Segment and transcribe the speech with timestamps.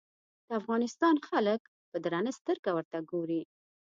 [0.47, 3.41] د افغانستان خلک په درنه سترګه ورته ګوري.